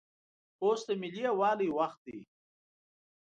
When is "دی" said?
2.05-2.19